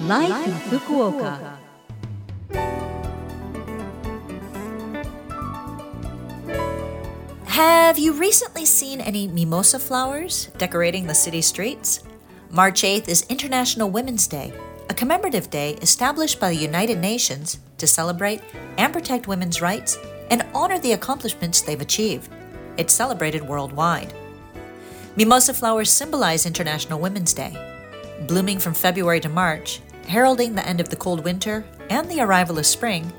[0.00, 1.58] Life, in Fukuoka.
[7.44, 12.02] Have you recently seen any mimosa flowers decorating the city streets?
[12.48, 14.54] March 8th is International Women's Day,
[14.88, 18.40] a commemorative day established by the United Nations to celebrate
[18.78, 19.98] and protect women's rights
[20.30, 22.32] and honor the accomplishments they've achieved.
[22.78, 24.14] It's celebrated worldwide.
[25.16, 27.54] Mimosa flowers symbolize International Women's Day.
[28.26, 32.58] Blooming from February to March, heralding the end of the cold winter and the arrival
[32.58, 33.12] of spring,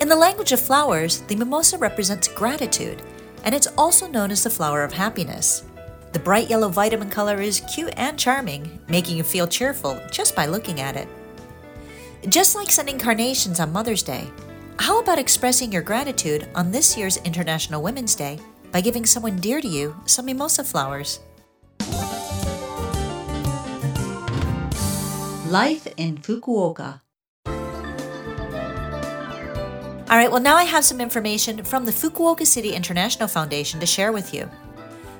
[0.00, 3.02] in the language of flowers, the mimosa represents gratitude,
[3.44, 5.64] and it's also known as the flower of happiness.
[6.12, 10.46] The bright yellow vitamin color is cute and charming, making you feel cheerful just by
[10.46, 11.08] looking at it.
[12.28, 14.28] Just like sending carnations on Mother's Day,
[14.78, 18.38] how about expressing your gratitude on this year's International Women's Day
[18.72, 21.20] by giving someone dear to you some mimosa flowers?
[25.54, 27.00] Life in Fukuoka.
[30.10, 33.86] All right, well, now I have some information from the Fukuoka City International Foundation to
[33.86, 34.50] share with you.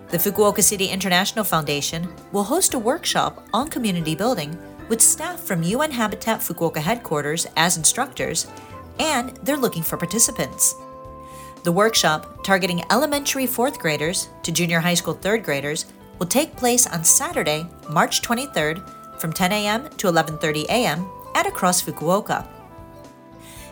[0.08, 5.62] The Fukuoka City International Foundation will host a workshop on community building with staff from
[5.62, 8.48] UN Habitat Fukuoka headquarters as instructors,
[8.98, 10.74] and they're looking for participants.
[11.62, 15.86] The workshop, targeting elementary fourth graders to junior high school third graders,
[16.18, 18.82] will take place on Saturday, March 23rd
[19.18, 19.88] from 10 a.m.
[19.98, 21.06] to 11:30 a.m.
[21.34, 22.46] at ACROS Fukuoka.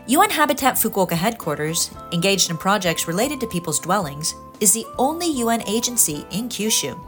[0.06, 5.62] UN Habitat Fukuoka headquarters, engaged in projects related to people's dwellings, is the only UN
[5.68, 6.98] agency in Kyushu.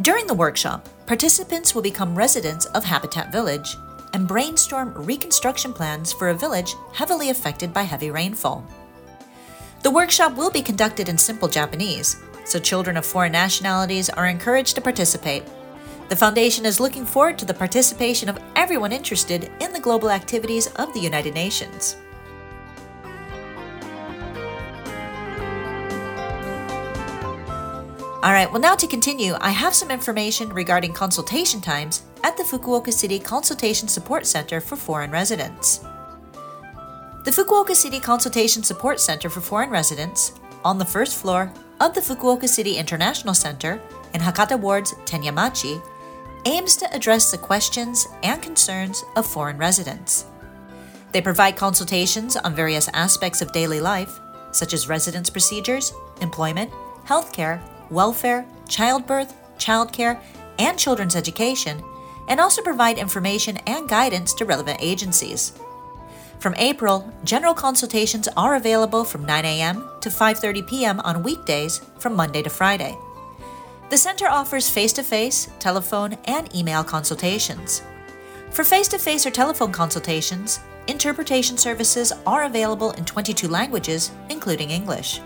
[0.00, 3.76] During the workshop, participants will become residents of Habitat Village
[4.12, 8.64] and brainstorm reconstruction plans for a village heavily affected by heavy rainfall.
[9.82, 14.74] The workshop will be conducted in simple Japanese, so children of foreign nationalities are encouraged
[14.74, 15.44] to participate.
[16.08, 20.68] The Foundation is looking forward to the participation of everyone interested in the global activities
[20.74, 21.96] of the United Nations.
[28.22, 32.44] All right, well, now to continue, I have some information regarding consultation times at the
[32.44, 35.84] Fukuoka City Consultation Support Center for Foreign Residents.
[37.24, 40.32] The Fukuoka City Consultation Support Center for Foreign Residents,
[40.64, 43.80] on the first floor of the Fukuoka City International Center
[44.14, 45.80] in Hakata Ward's Tenyamachi,
[46.46, 50.26] aims to address the questions and concerns of foreign residents.
[51.10, 54.20] They provide consultations on various aspects of daily life,
[54.52, 56.70] such as residence procedures, employment,
[57.04, 60.20] healthcare, welfare, childbirth, childcare,
[60.58, 61.82] and children's education,
[62.28, 65.52] and also provide information and guidance to relevant agencies.
[66.38, 69.88] From April, general consultations are available from 9 a.m.
[70.00, 71.00] to 5:30 p.m.
[71.00, 72.96] on weekdays from Monday to Friday.
[73.88, 77.82] The center offers face-to-face, telephone, and email consultations.
[78.50, 80.58] For face-to-face or telephone consultations,
[80.88, 85.20] interpretation services are available in 22 languages, including English.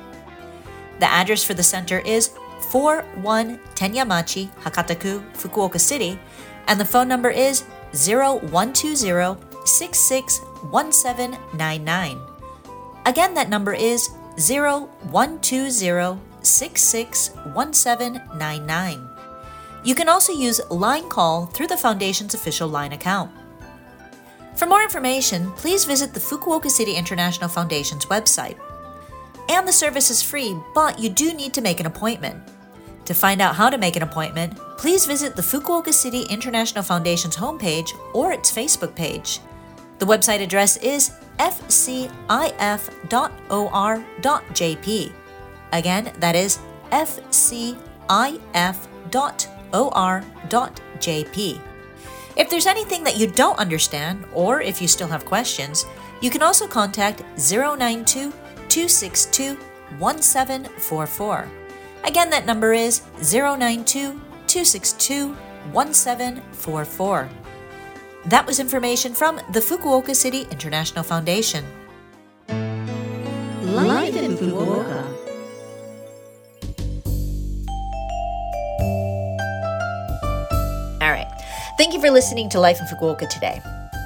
[0.99, 2.33] The address for the center is
[2.69, 6.19] 41 Tenyamachi, Hakataku, Fukuoka City,
[6.67, 12.21] and the phone number is 0120 661799.
[13.07, 19.11] Again, that number is 0120 661799.
[19.83, 23.31] You can also use Line Call through the Foundation's official Line account.
[24.57, 28.59] For more information, please visit the Fukuoka City International Foundation's website.
[29.49, 32.43] And the service is free, but you do need to make an appointment.
[33.07, 37.37] To find out how to make an appointment, please visit the Fukuoka City International Foundation's
[37.37, 39.41] homepage or its Facebook page.
[39.99, 42.11] The website address is fcif.or.jp.
[45.73, 46.59] Again, that is
[46.91, 48.01] fcif.or.jp.
[52.37, 55.85] If there's anything that you don't understand, or if you still have questions,
[56.23, 58.33] you can also contact 092
[58.69, 59.57] 262
[59.99, 61.49] 1744.
[62.05, 64.13] Again, that number is 092
[64.47, 65.35] 262
[65.73, 67.29] 1744.
[68.27, 71.65] That was information from the Fukuoka City International Foundation.
[72.49, 75.20] Life in Fukuoka.
[81.81, 83.59] Thank you for listening to Life in Fukuoka today.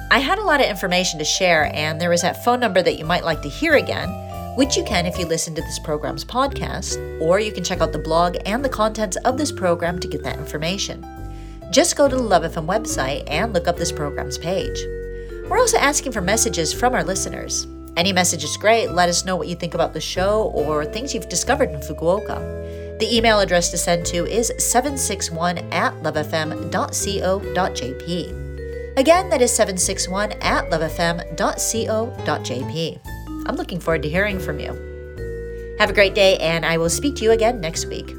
[0.09, 2.97] I had a lot of information to share, and there is that phone number that
[2.97, 4.07] you might like to hear again,
[4.55, 7.91] which you can if you listen to this program's podcast, or you can check out
[7.91, 11.05] the blog and the contents of this program to get that information.
[11.69, 14.79] Just go to the Love FM website and look up this program's page.
[15.49, 17.67] We're also asking for messages from our listeners.
[17.97, 18.91] Any message is great.
[18.91, 22.55] Let us know what you think about the show or things you've discovered in Fukuoka.
[22.99, 28.97] The email address to send to is 761 at lovefm.co.jp.
[28.97, 32.99] Again, that is 761 at lovefm.co.jp.
[33.47, 35.75] I'm looking forward to hearing from you.
[35.79, 38.15] Have a great day, and I will speak to you again next week.